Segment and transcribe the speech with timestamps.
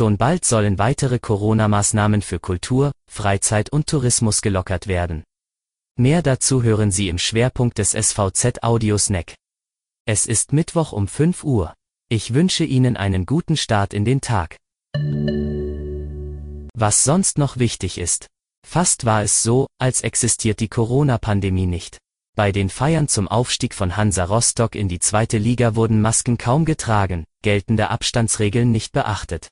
[0.00, 5.24] Schon bald sollen weitere Corona-Maßnahmen für Kultur, Freizeit und Tourismus gelockert werden.
[5.98, 9.34] Mehr dazu hören Sie im Schwerpunkt des SVZ Audio Snack.
[10.06, 11.74] Es ist Mittwoch um 5 Uhr.
[12.08, 14.56] Ich wünsche Ihnen einen guten Start in den Tag.
[16.72, 18.26] Was sonst noch wichtig ist.
[18.66, 21.98] Fast war es so, als existiert die Corona-Pandemie nicht.
[22.34, 26.64] Bei den Feiern zum Aufstieg von Hansa Rostock in die zweite Liga wurden Masken kaum
[26.64, 29.50] getragen, geltende Abstandsregeln nicht beachtet.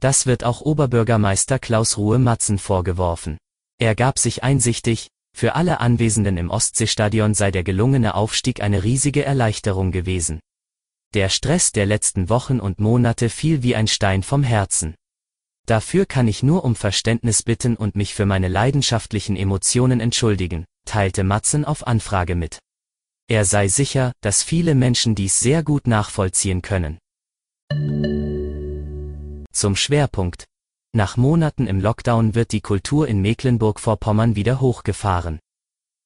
[0.00, 3.38] Das wird auch Oberbürgermeister Klaus Ruhe Matzen vorgeworfen.
[3.78, 9.24] Er gab sich einsichtig, für alle Anwesenden im Ostseestadion sei der gelungene Aufstieg eine riesige
[9.24, 10.40] Erleichterung gewesen.
[11.14, 14.94] Der Stress der letzten Wochen und Monate fiel wie ein Stein vom Herzen.
[15.66, 21.24] Dafür kann ich nur um Verständnis bitten und mich für meine leidenschaftlichen Emotionen entschuldigen, teilte
[21.24, 22.58] Matzen auf Anfrage mit.
[23.28, 26.98] Er sei sicher, dass viele Menschen dies sehr gut nachvollziehen können.
[29.58, 30.44] Zum Schwerpunkt.
[30.94, 35.40] Nach Monaten im Lockdown wird die Kultur in Mecklenburg-Vorpommern wieder hochgefahren.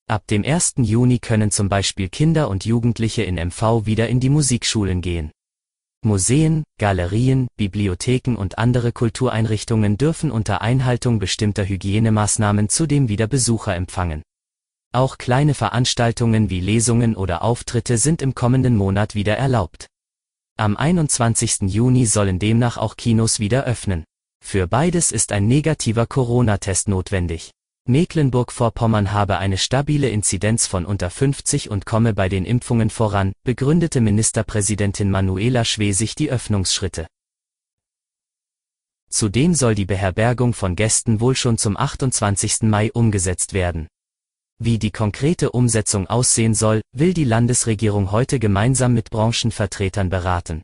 [0.08, 0.76] Ab dem 1.
[0.78, 5.32] Juni können zum Beispiel Kinder und Jugendliche in MV wieder in die Musikschulen gehen.
[6.02, 14.22] Museen, Galerien, Bibliotheken und andere Kultureinrichtungen dürfen unter Einhaltung bestimmter Hygienemaßnahmen zudem wieder Besucher empfangen.
[14.94, 19.88] Auch kleine Veranstaltungen wie Lesungen oder Auftritte sind im kommenden Monat wieder erlaubt.
[20.58, 21.62] Am 21.
[21.62, 24.04] Juni sollen demnach auch Kinos wieder öffnen.
[24.44, 27.50] Für beides ist ein negativer Corona-Test notwendig.
[27.88, 34.00] Mecklenburg-Vorpommern habe eine stabile Inzidenz von unter 50 und komme bei den Impfungen voran, begründete
[34.00, 37.06] Ministerpräsidentin Manuela Schwesig die Öffnungsschritte.
[39.10, 42.62] Zudem soll die Beherbergung von Gästen wohl schon zum 28.
[42.62, 43.88] Mai umgesetzt werden.
[44.64, 50.62] Wie die konkrete Umsetzung aussehen soll, will die Landesregierung heute gemeinsam mit Branchenvertretern beraten.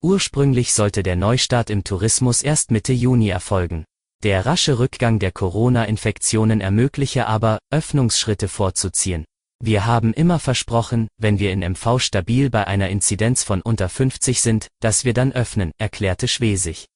[0.00, 3.84] Ursprünglich sollte der Neustart im Tourismus erst Mitte Juni erfolgen.
[4.22, 9.24] Der rasche Rückgang der Corona-Infektionen ermögliche aber, Öffnungsschritte vorzuziehen.
[9.60, 14.40] Wir haben immer versprochen, wenn wir in MV stabil bei einer Inzidenz von unter 50
[14.40, 16.86] sind, dass wir dann öffnen, erklärte Schwesig.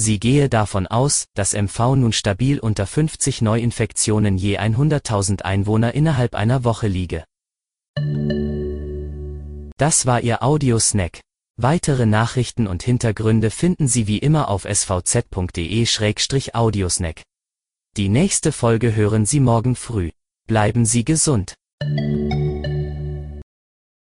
[0.00, 6.36] Sie gehe davon aus, dass MV nun stabil unter 50 Neuinfektionen je 100.000 Einwohner innerhalb
[6.36, 7.24] einer Woche liege.
[9.76, 11.18] Das war Ihr Audiosnack.
[11.56, 17.22] Weitere Nachrichten und Hintergründe finden Sie wie immer auf svz.de-audiosnack.
[17.96, 20.10] Die nächste Folge hören Sie morgen früh.
[20.46, 21.56] Bleiben Sie gesund.